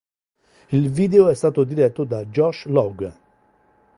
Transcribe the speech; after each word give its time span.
Il 0.71 0.89
video 0.89 1.29
è 1.29 1.35
stato 1.35 1.63
diretto 1.63 2.05
da 2.05 2.25
Josh 2.25 2.65
Logue. 2.65 3.13